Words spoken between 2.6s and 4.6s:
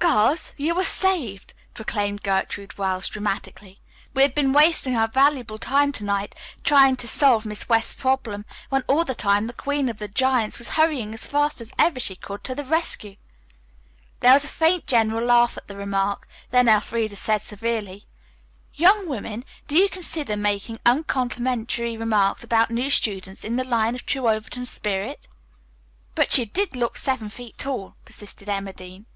Wells dramatically. "We have been